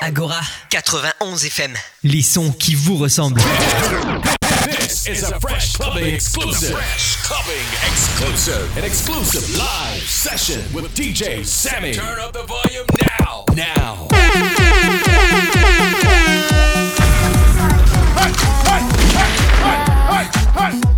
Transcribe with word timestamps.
Agora 0.00 0.40
91 0.70 1.44
FM. 1.44 1.74
Les 2.04 2.22
sons 2.22 2.52
qui 2.52 2.76
vous 2.76 2.96
ressemblent. 2.96 3.40
This 4.64 5.08
is 5.08 5.24
a 5.24 5.40
Fresh 5.40 5.72
Clubbing 5.72 6.14
exclusive. 6.14 6.70
Fresh 6.70 7.16
Clubbing 7.22 7.66
exclusive. 7.84 8.78
An 8.78 8.84
exclusive 8.84 9.58
live 9.58 10.02
session 10.02 10.60
with 10.72 10.94
DJ 10.94 11.44
Sammy. 11.44 11.94
Turn 11.94 12.20
up 12.20 12.32
the 12.32 12.44
volume 12.44 12.86
now. 13.18 13.44
Now. 13.56 14.06
Hey, 14.12 14.30
hey, 20.12 20.80
hey, 20.80 20.95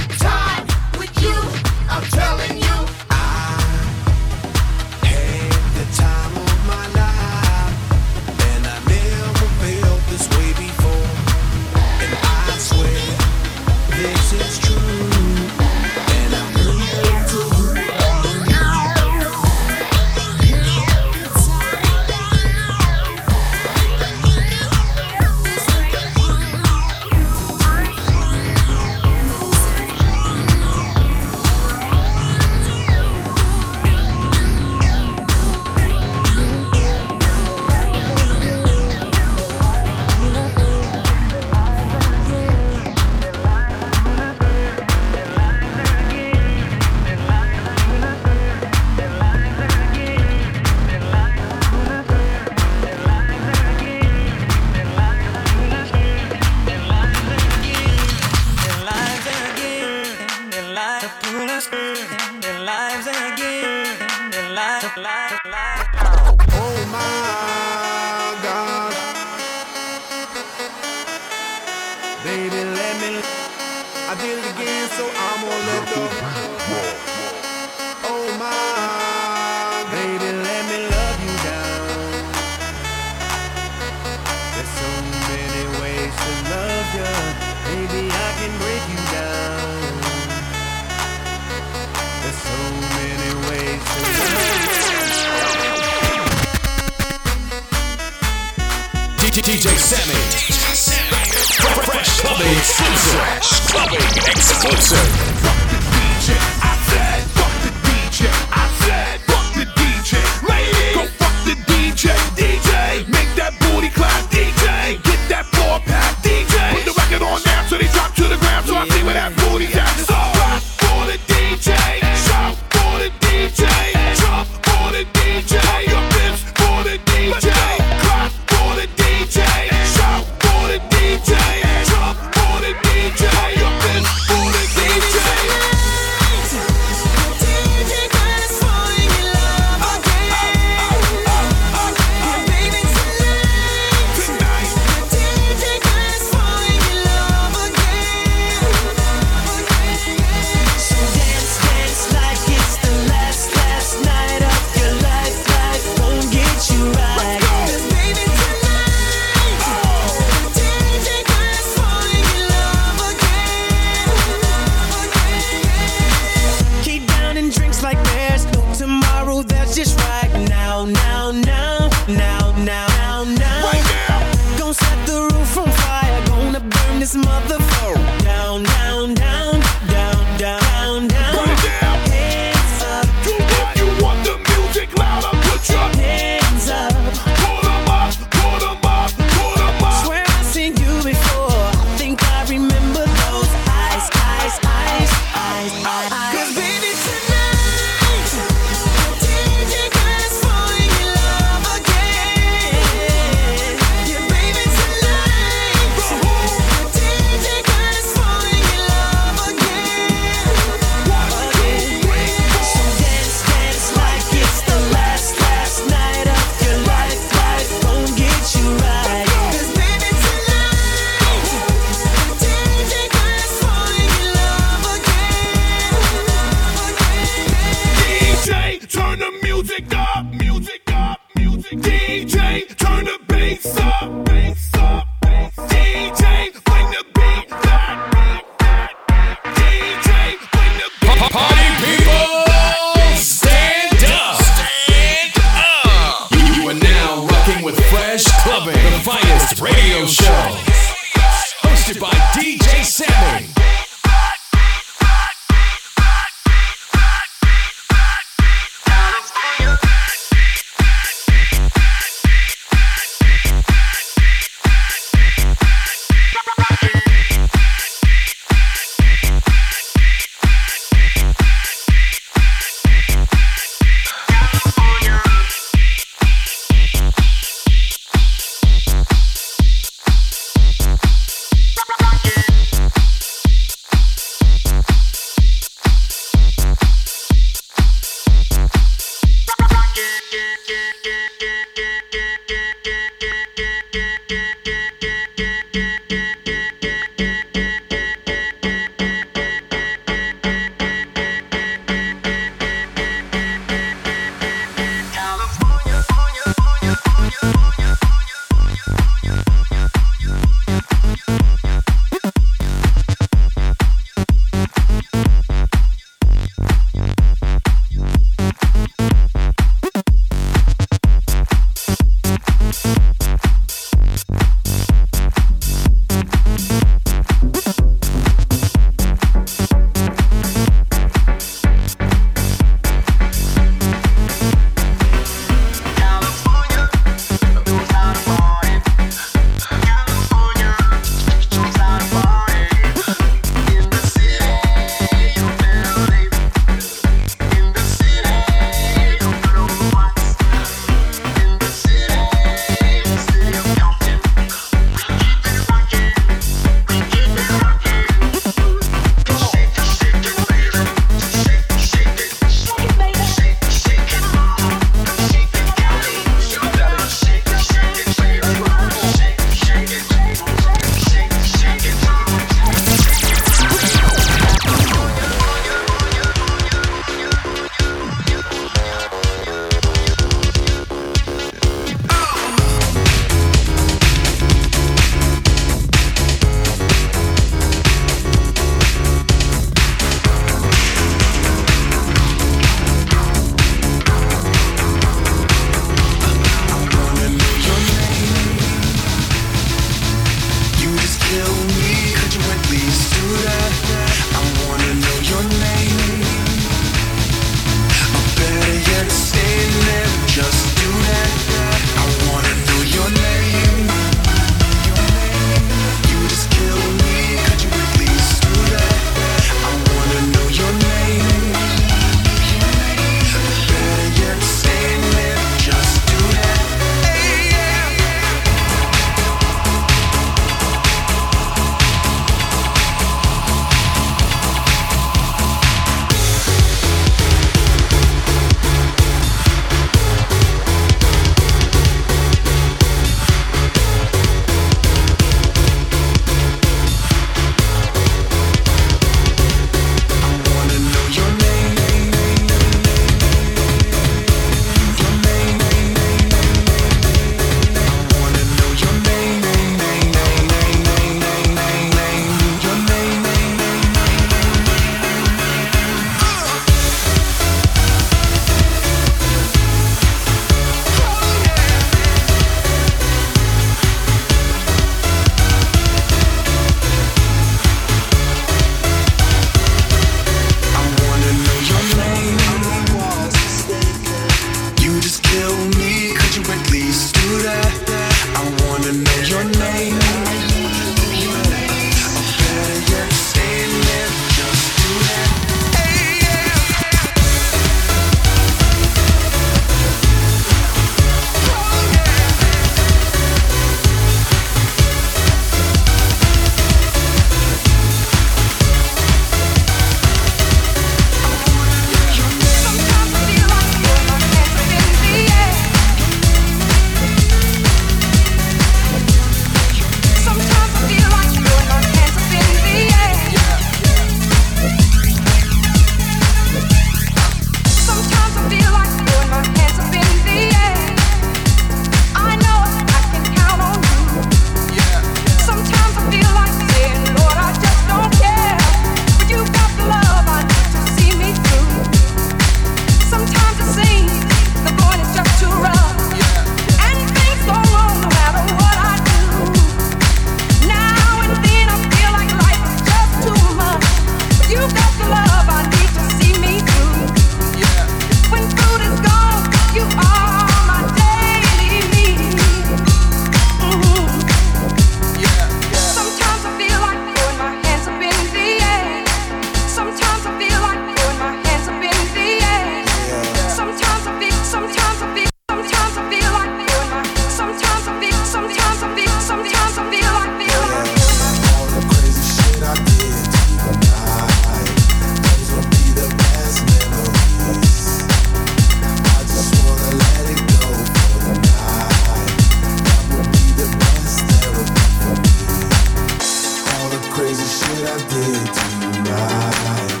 crazy 597.14 597.46
shit 597.46 597.86
I 597.86 597.98
did 598.10 598.46
tonight. 598.58 600.00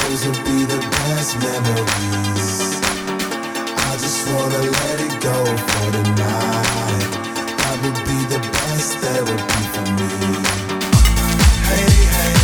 Those 0.00 0.24
will 0.24 0.40
be 0.48 0.64
the 0.64 0.80
best 0.96 1.36
memories. 1.36 2.80
I 3.76 3.92
just 4.04 4.26
wanna 4.32 4.62
let 4.78 4.98
it 5.06 5.14
go 5.20 5.38
for 5.68 5.86
tonight. 5.92 7.10
That 7.60 7.76
would 7.82 8.00
be 8.08 8.18
the 8.34 8.40
best 8.56 8.96
therapy 9.02 9.62
for 9.74 9.86
me. 9.98 10.10
Hey, 11.68 11.90
hey. 12.16 12.43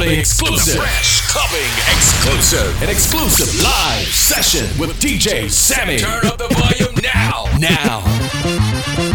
clubbing 0.00 0.18
exclusive. 0.18 0.80
fresh 0.80 1.20
clubbing 1.26 1.72
exclusive. 1.92 2.82
An 2.82 2.88
exclusive 2.88 3.62
live 3.62 4.06
session 4.06 4.66
with 4.78 4.98
DJ 4.98 5.50
Sammy. 5.50 5.98
Turn 5.98 6.26
up 6.26 6.38
the 6.38 6.48
volume 6.48 6.94
now. 7.02 7.44
Now. 7.58 9.09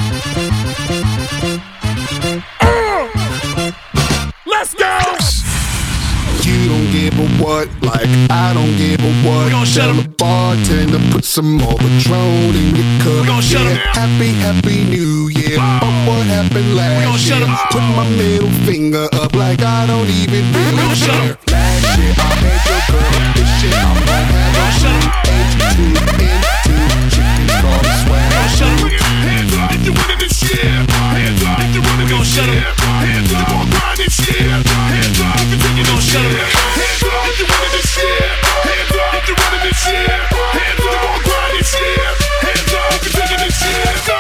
give 7.06 7.20
a 7.20 7.44
what, 7.44 7.70
like 7.82 8.10
I 8.32 8.54
don't 8.54 8.76
give 8.78 9.00
a 9.00 9.12
what. 9.22 9.46
We 9.46 9.52
gon' 9.52 9.66
shut 9.66 9.94
him. 9.94 10.12
Bartender, 10.18 11.00
put 11.12 11.24
some 11.26 11.58
more 11.58 11.78
Patron 11.78 12.56
in 12.56 12.76
your 12.76 12.90
cup. 13.04 13.22
We 13.22 13.28
gon' 13.28 13.42
shut 13.42 13.62
him. 13.62 13.78
Yeah. 13.78 13.94
Happy, 13.94 14.30
happy 14.42 14.84
New 14.90 15.30
Year. 15.30 15.58
Wow. 15.58 15.80
What 16.08 16.26
happened 16.26 16.76
last 16.76 16.98
we 16.98 17.04
gon' 17.06 17.18
shut 17.18 17.42
year? 17.46 17.58
Put 17.70 17.86
my 17.94 18.10
middle 18.10 18.50
finger 18.66 19.08
up 19.22 19.34
like 19.36 19.62
I 19.62 19.86
don't 19.86 20.10
even 20.10 20.44
really 20.54 20.88
we 20.90 20.96
shut. 20.96 21.38
Last 21.52 21.98
year 21.98 22.14
I 22.18 22.34
had 22.42 22.66
your 22.66 22.82
girl. 22.90 23.06
This 23.38 23.54
year 23.62 23.78
I'm 23.78 24.02
gon' 24.10 24.26
have 24.34 24.58
your 24.58 24.72
shut 24.82 25.02
into. 25.30 25.78
Gon' 27.62 27.86
shut. 28.58 28.74
Hands 29.26 29.54
up 29.54 29.72
if 29.74 29.86
you 29.86 29.94
winning 29.94 30.20
this 30.20 30.42
year. 30.42 30.74
Hands 30.90 31.44
up 31.46 31.60
you 31.76 31.82
winning 31.82 32.10
this. 32.10 32.36
Hands 32.36 33.34
up, 33.34 33.56
shut 36.02 36.75
this 43.46 43.60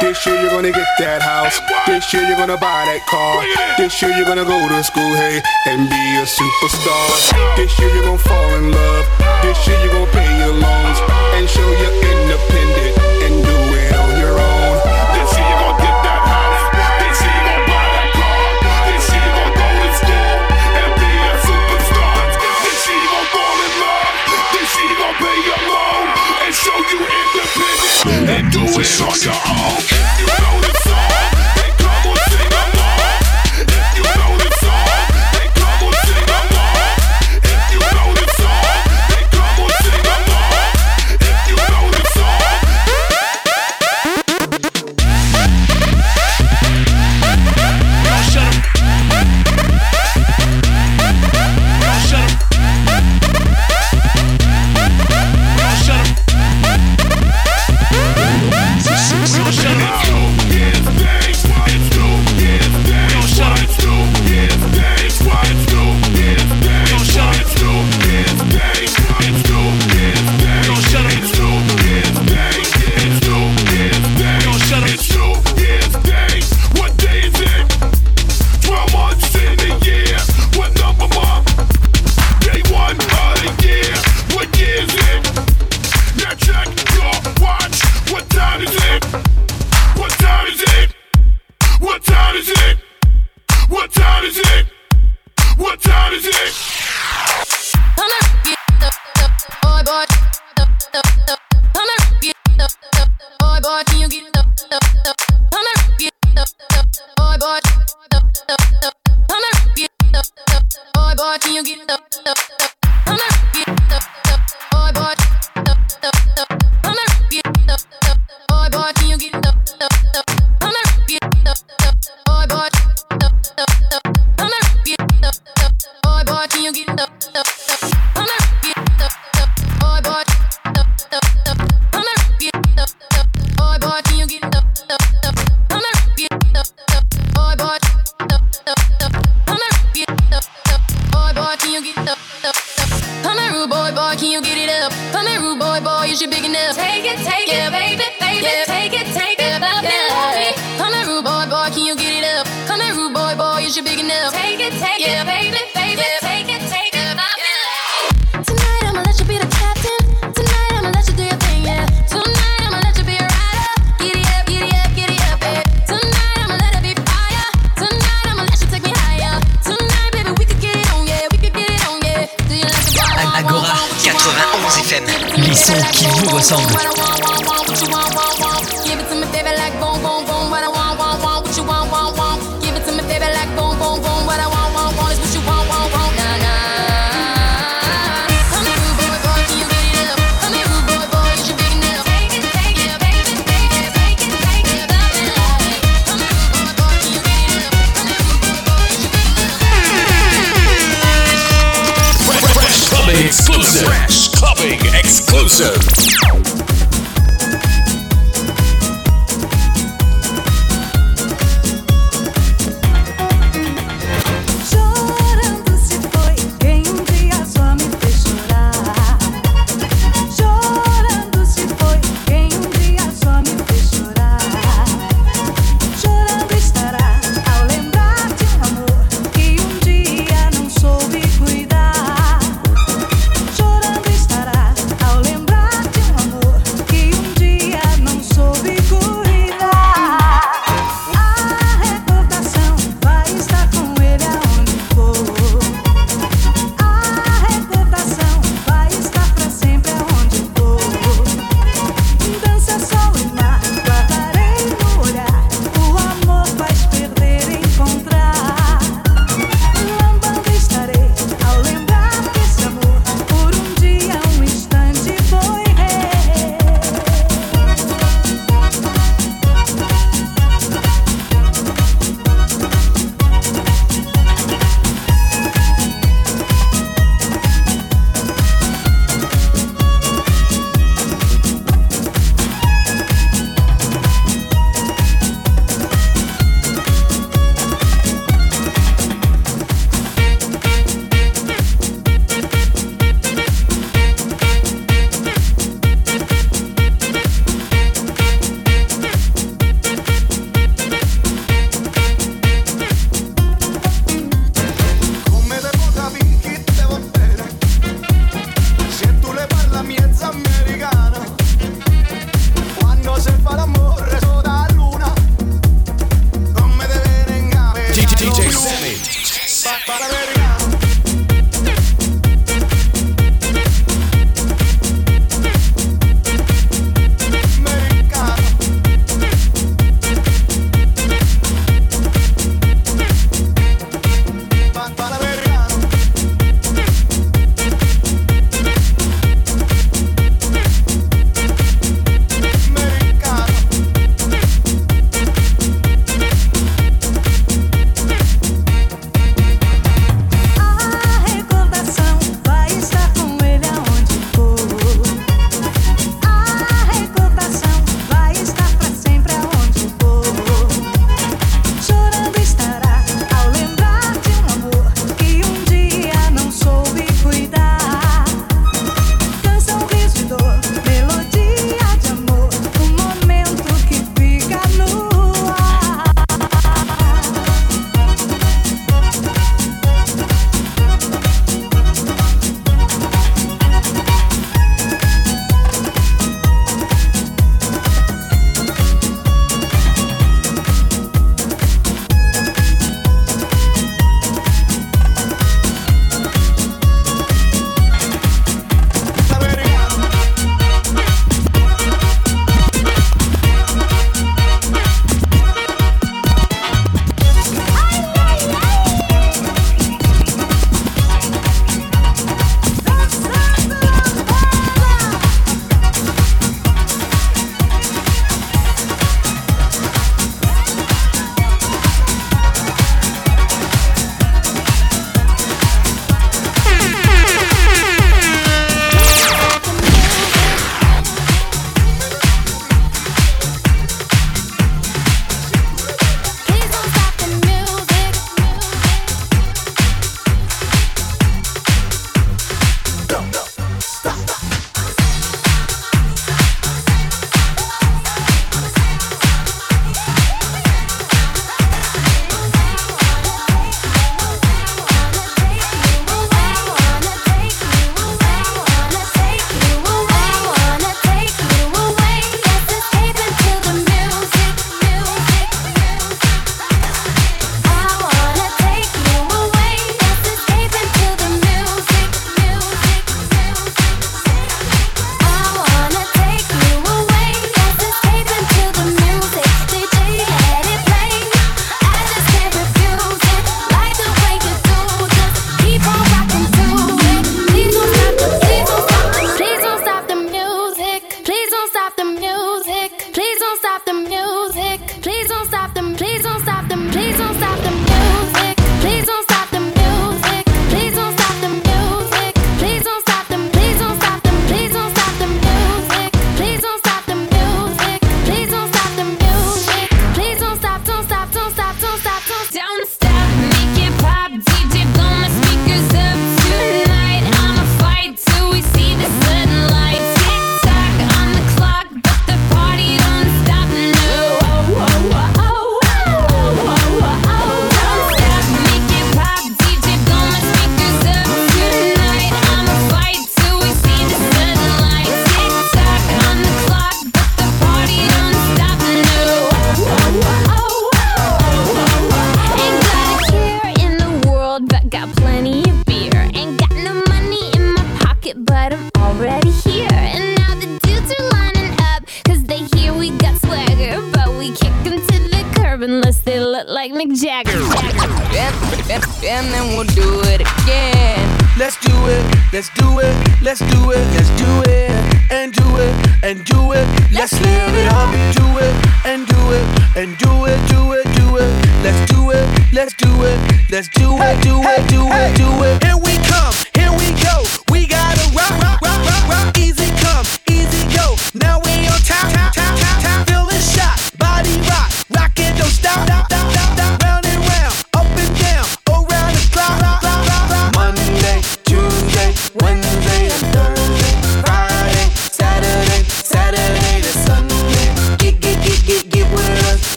This 0.00 0.26
year 0.26 0.40
you're 0.40 0.50
gonna 0.50 0.72
get 0.72 0.86
that 0.98 1.22
house. 1.22 1.60
This 1.86 2.12
year 2.12 2.22
you're 2.22 2.36
gonna 2.36 2.56
buy 2.56 2.84
that 2.86 3.02
car. 3.06 3.42
This 3.76 4.00
year 4.00 4.12
you're 4.12 4.26
gonna 4.26 4.44
go 4.44 4.68
to 4.68 4.82
school, 4.84 5.14
hey, 5.14 5.42
and 5.66 5.88
be 5.88 6.02
a 6.18 6.26
superstar. 6.26 7.56
This 7.56 7.78
year 7.78 7.90
you're 7.94 8.04
gonna 8.04 8.18
fall 8.18 8.54
in 8.54 8.70
love. 8.70 9.06
This 9.42 9.58
year 9.66 9.78
you're 9.82 9.92
gonna 9.92 10.12
pay 10.12 10.30
your 10.38 10.54
loans 10.54 10.98
and 11.34 11.48
show 11.48 11.66
you're 11.66 11.96
independent 12.12 12.94
and 13.26 13.34
do 13.44 13.56
it 13.82 13.92
on 13.98 14.10
your 14.20 14.38
own. 14.38 14.74
This 15.18 15.30
year 15.36 15.48
you're 15.48 15.60
gonna 15.60 15.85
with 28.76 28.86
Sasha 28.86 29.30
Hulk. 29.32 30.55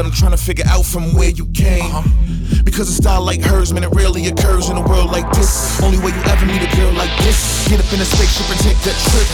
But 0.00 0.06
I'm 0.06 0.16
trying 0.16 0.32
to 0.32 0.40
figure 0.40 0.64
out 0.64 0.86
from 0.86 1.12
where 1.12 1.28
you 1.28 1.44
came. 1.52 1.84
Uh-huh. 1.84 2.64
Because 2.64 2.88
a 2.88 2.96
style 2.96 3.20
like 3.20 3.44
hers, 3.44 3.68
man, 3.74 3.84
it 3.84 3.92
rarely 3.92 4.32
occurs 4.32 4.70
in 4.70 4.78
a 4.78 4.84
world 4.88 5.12
like 5.12 5.28
this. 5.36 5.76
Only 5.84 5.98
way 5.98 6.08
you 6.08 6.22
ever 6.24 6.46
meet 6.46 6.64
a 6.64 6.72
girl 6.72 6.88
like 6.96 7.12
this. 7.20 7.68
Get 7.68 7.84
up 7.84 7.92
in 7.92 8.00
a 8.00 8.08
spaceship 8.08 8.48
and 8.48 8.60
take 8.64 8.80
that 8.88 8.96
trip. 8.96 9.28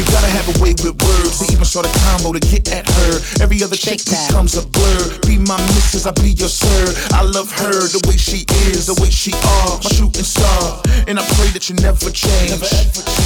You 0.00 0.08
gotta 0.08 0.32
have 0.32 0.48
a 0.48 0.56
way 0.64 0.72
with 0.80 0.96
words 0.96 1.44
to 1.44 1.52
even 1.52 1.68
start 1.68 1.84
a 1.84 1.92
combo 2.08 2.32
to 2.32 2.40
get 2.40 2.72
at 2.72 2.88
her. 2.88 3.20
Every 3.44 3.60
other 3.60 3.76
chick 3.76 4.00
becomes 4.00 4.56
a 4.56 4.64
blur. 4.64 5.20
Be 5.28 5.36
my 5.36 5.60
missus, 5.76 6.06
I 6.06 6.12
be 6.16 6.32
your 6.32 6.48
sir. 6.48 6.88
I 7.12 7.20
love 7.20 7.52
her 7.60 7.76
the 7.76 8.00
way 8.08 8.16
she 8.16 8.48
is, 8.72 8.88
the 8.88 8.96
way 9.04 9.12
she 9.12 9.36
are, 9.36 9.76
my 9.84 9.92
shooting 9.92 10.24
star. 10.24 10.80
And 11.04 11.20
I 11.20 11.24
pray 11.36 11.52
that 11.52 11.68
you 11.68 11.76
never 11.84 12.08
change. 12.08 12.56
Please 12.56 12.56
stay 12.56 12.56
the 12.56 12.64
same, 12.64 12.88
cuz. 12.96 13.17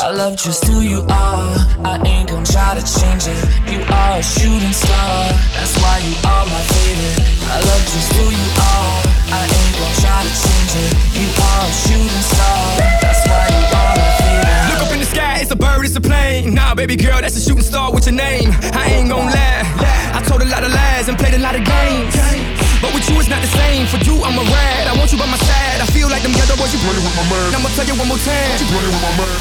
I 0.00 0.12
love 0.12 0.36
just 0.36 0.64
who 0.64 0.80
you 0.80 1.00
are. 1.10 1.58
I 1.82 2.00
ain't 2.06 2.30
gon' 2.30 2.44
try 2.44 2.78
to 2.78 2.84
change 2.86 3.26
it. 3.26 3.42
You 3.66 3.82
are 3.82 4.18
a 4.18 4.22
shooting 4.22 4.72
star. 4.72 5.26
That's 5.58 5.74
why 5.82 5.98
you 6.06 6.14
are 6.22 6.46
my 6.46 6.62
favorite. 6.70 7.18
I 7.50 7.58
love 7.66 7.82
just 7.82 8.12
who 8.14 8.30
you 8.30 8.48
are. 8.62 8.94
I 9.34 9.42
ain't 9.42 9.74
gon' 9.74 9.94
try 9.98 10.22
to 10.22 10.32
change 10.38 10.72
it. 10.86 10.92
You 11.18 11.26
are 11.34 11.64
a 11.66 11.72
shooting 11.82 12.24
star. 12.30 12.62
That's 13.02 13.26
why 13.26 13.42
you 13.50 13.62
are 13.74 13.94
my 13.98 14.10
favorite. 14.22 14.70
Look 14.70 14.86
up 14.86 14.92
in 14.94 15.00
the 15.00 15.06
sky, 15.06 15.38
it's 15.42 15.50
a 15.50 15.56
bird, 15.56 15.84
it's 15.84 15.96
a 15.96 16.00
plane. 16.00 16.54
Nah, 16.54 16.76
baby 16.76 16.94
girl, 16.94 17.20
that's 17.20 17.36
a 17.36 17.40
shooting 17.40 17.66
star 17.66 17.92
with 17.92 18.06
your 18.06 18.14
name. 18.14 18.54
I 18.78 18.86
ain't 18.94 19.10
gon' 19.10 19.26
lie. 19.26 19.66
I 20.14 20.22
told 20.28 20.42
a 20.42 20.46
lot 20.46 20.62
of 20.62 20.70
lies 20.70 21.08
and 21.08 21.18
played 21.18 21.34
a 21.34 21.38
lot 21.38 21.56
of 21.56 21.64
games. 21.64 22.37
But 22.80 22.94
with 22.94 23.10
you, 23.10 23.18
it's 23.18 23.28
not 23.28 23.42
the 23.42 23.50
same. 23.50 23.86
For 23.90 23.98
you, 24.06 24.22
I'm 24.22 24.38
a 24.38 24.46
rad. 24.46 24.86
I 24.86 24.94
want 24.94 25.10
you 25.10 25.18
by 25.18 25.26
my 25.26 25.38
side. 25.38 25.82
I 25.82 25.86
feel 25.90 26.06
like 26.06 26.22
them 26.22 26.30
ghetto 26.30 26.54
boys, 26.54 26.70
you 26.70 26.78
running 26.86 27.02
with 27.02 27.16
my 27.18 27.26
man. 27.26 27.58
I'ma 27.58 27.68
tell 27.74 27.86
you 27.86 27.98
one 27.98 28.06
more 28.06 28.22
time. 28.22 28.54
You 28.62 28.66
running 28.70 28.94
with 28.94 29.02
my 29.02 29.14
man. 29.18 29.34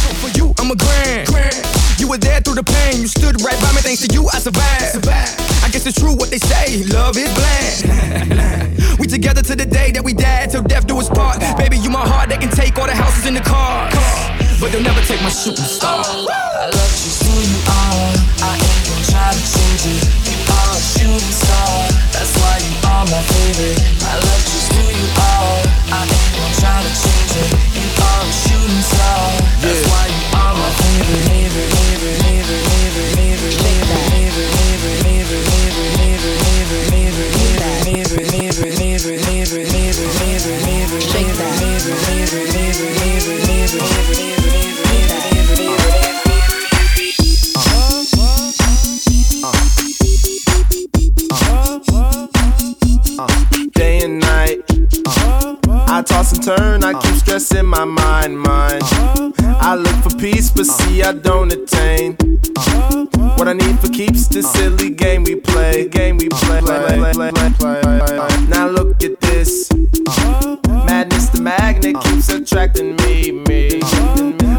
So 0.00 0.10
for 0.24 0.30
you, 0.32 0.46
I'm 0.56 0.72
a 0.72 0.76
grand. 0.76 1.28
grand. 1.28 1.60
You 2.00 2.08
were 2.08 2.16
there 2.16 2.40
through 2.40 2.56
the 2.56 2.64
pain. 2.64 3.04
You 3.04 3.08
stood 3.08 3.40
right 3.44 3.56
by 3.60 3.72
me. 3.76 3.84
Thanks 3.84 4.00
to 4.04 4.08
you, 4.08 4.28
I 4.32 4.40
survived. 4.40 5.04
I 5.64 5.68
guess 5.68 5.84
it's 5.84 6.00
true 6.00 6.16
what 6.16 6.30
they 6.32 6.40
say. 6.40 6.84
Love 6.88 7.16
is 7.20 7.28
blind. 7.36 8.72
we 9.00 9.06
together 9.06 9.42
to 9.42 9.54
the 9.56 9.66
day 9.66 9.92
that 9.92 10.04
we 10.04 10.12
died. 10.12 10.50
Till 10.50 10.62
death 10.62 10.86
do 10.86 10.96
us 10.96 11.08
part. 11.08 11.40
Baby, 11.60 11.76
you 11.76 11.90
my 11.90 12.08
heart. 12.08 12.28
They 12.28 12.40
can 12.40 12.50
take 12.50 12.78
all 12.78 12.86
the 12.86 12.96
houses 12.96 13.26
and 13.26 13.36
the 13.36 13.44
cars. 13.44 13.92
But 14.60 14.72
they'll 14.72 14.82
never 14.82 15.00
take 15.04 15.20
my 15.20 15.28
shooting 15.28 15.64
star. 15.64 16.00
Oh, 16.04 16.24
I 16.24 16.72
love 16.72 16.92
just 16.96 17.20
who 17.20 17.36
you 17.36 17.60
are. 17.68 18.16
I 18.48 18.56
ain't 18.56 18.82
gon' 18.88 19.04
try 19.12 19.28
to 19.36 19.44
change 19.44 19.84
it. 19.92 20.00
You 20.24 20.36
are 20.56 20.72
a 20.72 20.80
shooting 20.80 21.32
star. 21.36 21.85
My 23.10 23.22
favorite. 23.22 23.78
I 24.02 24.14
love 24.18 24.44
you 24.54 24.65
toss 56.06 56.32
and 56.32 56.42
turn, 56.42 56.84
I 56.84 56.98
keep 57.00 57.14
stressing 57.16 57.66
my 57.66 57.84
mind, 57.84 58.38
mind. 58.38 58.82
I 59.60 59.74
look 59.74 59.96
for 60.02 60.16
peace, 60.16 60.50
but 60.50 60.66
see 60.66 61.02
I 61.02 61.12
don't 61.12 61.52
attain. 61.52 62.16
What 63.36 63.48
I 63.48 63.52
need 63.52 63.78
for 63.80 63.88
keeps 63.88 64.28
the 64.28 64.42
silly 64.42 64.90
game 64.90 65.24
we 65.24 65.36
play, 65.36 65.88
game 65.88 66.16
we 66.18 66.28
play. 66.28 66.60
Now 68.48 68.68
look 68.68 69.02
at 69.02 69.20
this. 69.20 69.70
Madness, 70.86 71.28
the 71.30 71.40
magnet 71.42 71.96
keeps 72.02 72.28
attracting 72.28 72.96
me, 72.96 73.32
me. 73.32 74.45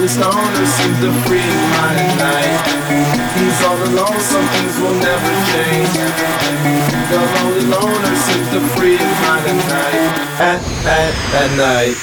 always 0.00 0.16
known 0.16 0.32
as 0.32 0.72
the 1.02 1.12
free 1.28 1.44
mind 1.76 2.00
at 2.00 2.16
night. 2.16 2.60
He's 3.36 3.60
all 3.64 3.76
alone, 3.76 4.20
some 4.20 4.46
things 4.48 4.78
will 4.80 4.96
never 4.96 5.30
change. 5.52 5.92
The 7.10 7.18
lonely 7.36 7.66
loner 7.66 8.16
seems 8.16 8.48
the 8.50 8.60
free-minded 8.76 9.60
night 9.68 10.16
At, 10.40 10.60
at, 10.86 11.12
at 11.34 11.50
night. 11.58 11.96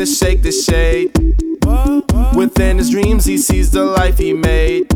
to 0.00 0.06
shake 0.06 0.40
the 0.40 0.50
shade. 0.50 1.12
Within 2.34 2.78
his 2.78 2.88
dreams, 2.88 3.26
he 3.26 3.36
sees 3.36 3.70
the 3.70 3.84
life 3.84 4.16
he 4.16 4.32
made. 4.32 4.88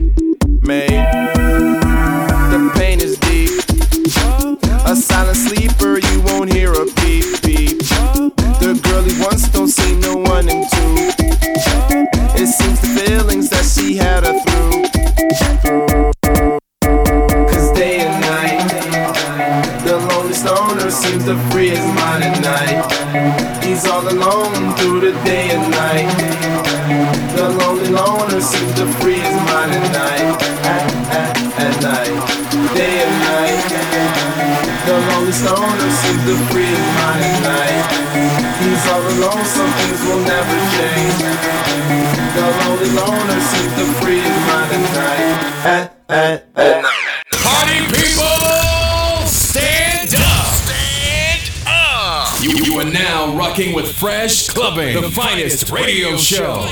Fresh 54.04 54.48
Clubbing, 54.48 55.00
the 55.00 55.10
finest 55.10 55.70
radio 55.70 56.18
show. 56.18 56.66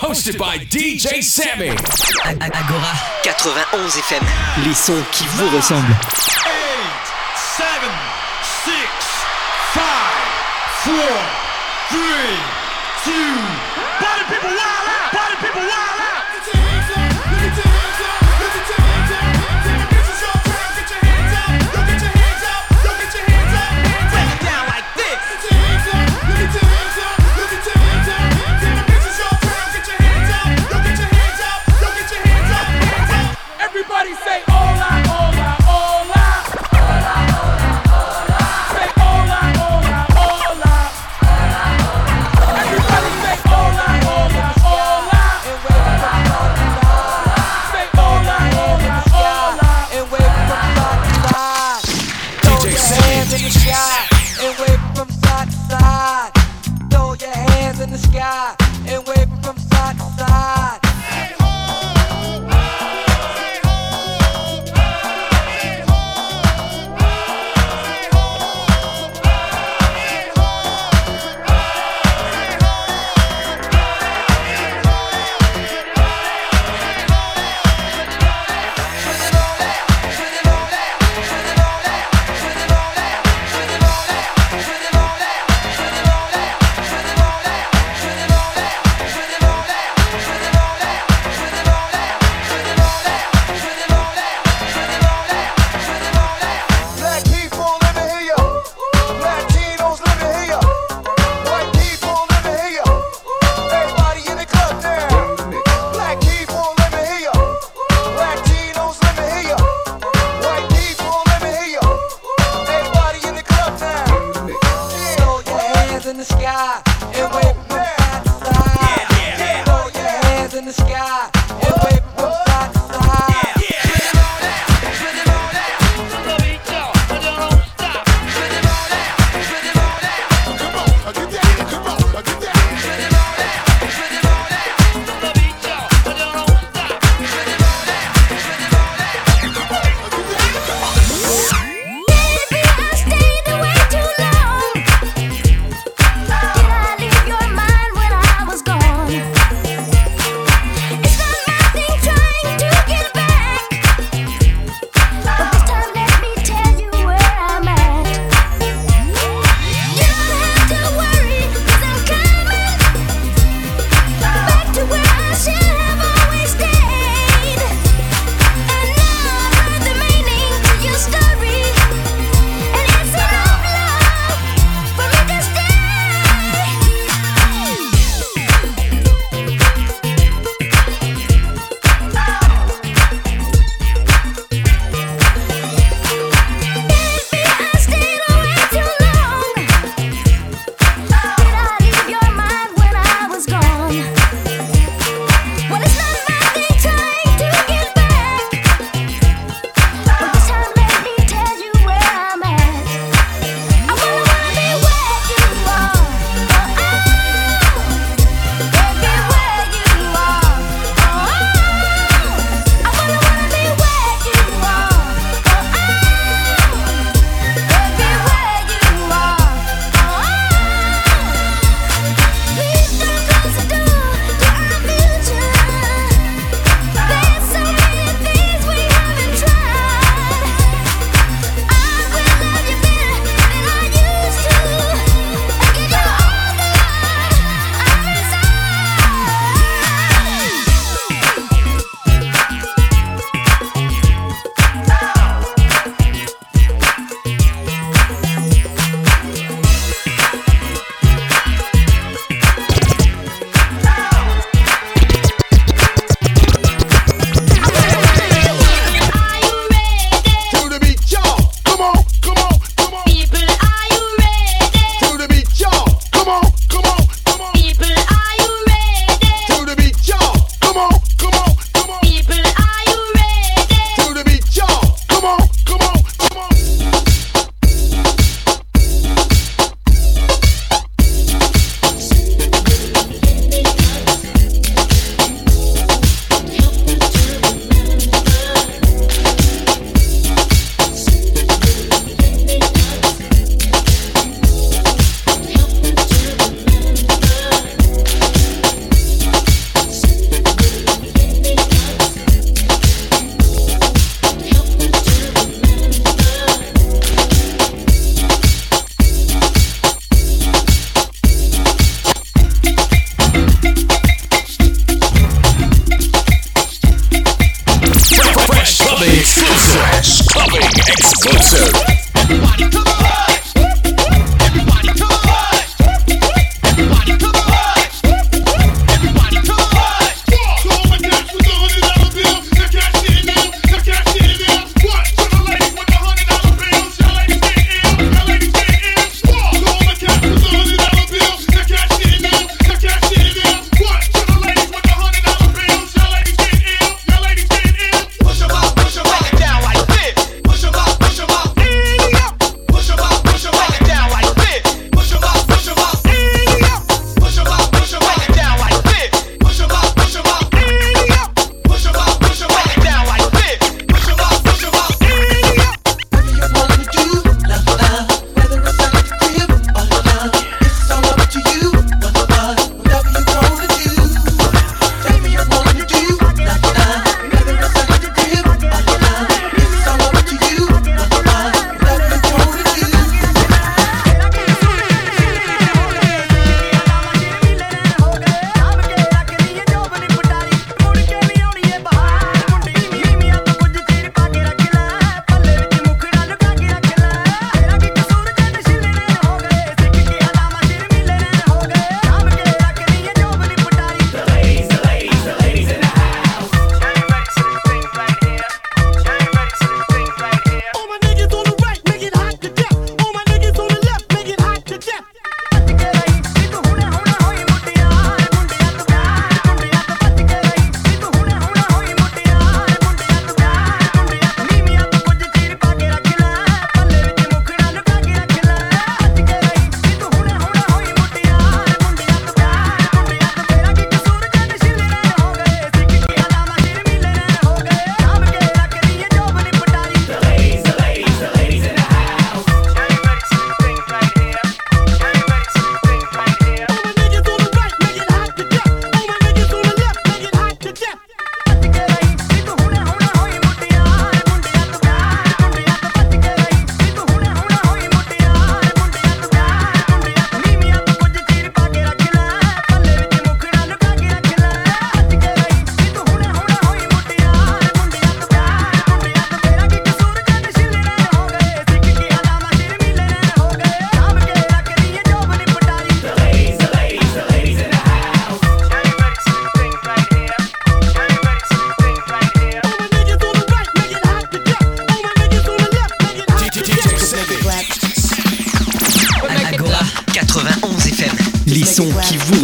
Hosted 0.00 0.38
by 0.38 0.56
DJ 0.56 1.22
Sammy. 1.22 1.76
Agora 2.40 2.94
91 3.22 3.98
FM, 3.98 4.24
les 4.64 4.72
sons 4.72 5.04
qui 5.12 5.24
vous 5.36 5.54
ressemblent. 5.54 6.31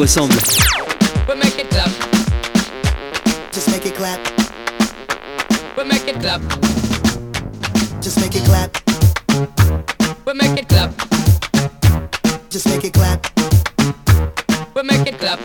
Qui 0.08 0.14
vous 0.14 0.18
ressemblent. 0.26 0.40
We 1.28 1.36
make 1.36 1.58
it 1.58 1.68
clap. 1.70 1.90
The 5.76 5.84
make 5.84 6.08
it 6.08 6.24
up, 6.24 6.40
just 8.00 8.18
make 8.20 8.34
it 8.34 8.44
clap. 8.44 8.76
We'll 10.24 10.34
make 10.34 10.58
it 10.58 10.68
clap. 10.68 10.90
Just 12.50 12.66
make 12.68 12.84
it 12.84 12.92
clap. 12.92 13.26
We'll 14.74 14.84
make 14.84 15.06
it 15.06 15.18
clap. 15.18 15.38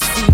I 0.00 0.06
see 0.14 0.27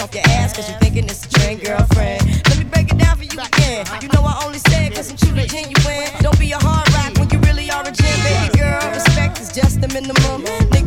hand 0.00 0.08
off 0.08 0.14
your 0.14 0.24
ass 0.34 0.52
cause 0.54 0.68
you 0.68 0.76
thinking 0.78 1.04
it's 1.04 1.26
a 1.26 1.30
train, 1.30 1.58
girlfriend. 1.58 2.24
Let 2.48 2.58
me 2.58 2.64
break 2.64 2.90
it 2.90 2.98
down 2.98 3.16
for 3.16 3.24
you 3.24 3.38
again. 3.38 3.86
You 4.02 4.08
know 4.08 4.22
I 4.24 4.42
only 4.44 4.58
said 4.58 4.94
cause 4.94 5.10
I'm 5.10 5.16
truly 5.16 5.46
genuine. 5.46 6.08
Don't 6.20 6.38
be 6.38 6.52
a 6.52 6.58
hard 6.58 6.88
rock 6.94 7.18
when 7.18 7.28
you 7.30 7.38
really 7.40 7.70
are 7.70 7.82
a 7.82 7.90
gem, 7.90 8.18
baby 8.24 8.58
girl. 8.58 8.80
Respect 8.92 9.40
is 9.40 9.52
just 9.52 9.80
the 9.80 9.88
minimum. 9.88 10.42
Nick, 10.72 10.86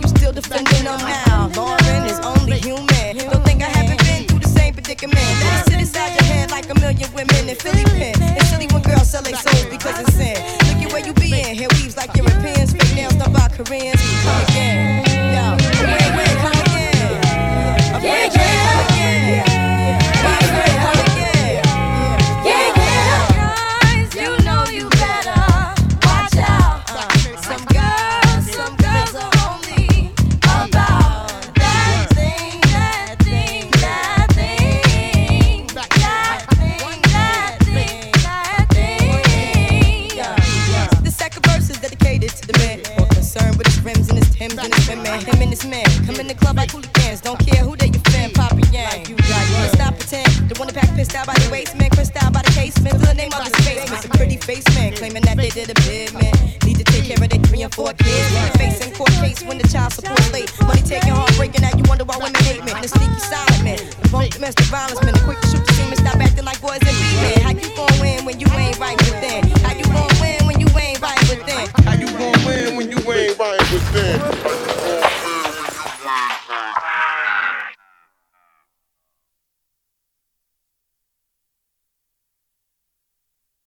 you 0.00 0.08
still 0.08 0.32
defending 0.32 0.84
them 0.84 1.00
now. 1.00 1.48
Lauryn 1.50 2.06
is 2.08 2.20
only 2.20 2.58
human. 2.58 3.16
Don't 3.30 3.44
think 3.44 3.62
I 3.62 3.68
haven't 3.68 4.00
been 4.06 4.26
through 4.26 4.40
the 4.40 4.48
same 4.48 4.74
predicament. 4.74 5.28
Let 5.44 5.66
it 5.66 5.70
sit 5.70 5.80
inside 5.80 6.12
your 6.14 6.24
head 6.24 6.50
like 6.50 6.68
a 6.70 6.74
million 6.80 7.12
women 7.14 7.48
in 7.48 7.56
Philly 7.56 7.84
Penn. 7.84 8.21